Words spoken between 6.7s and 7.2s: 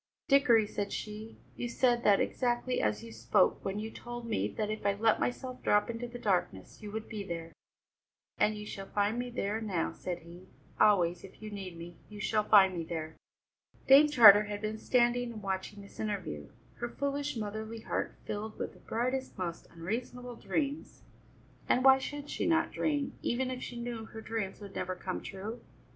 you would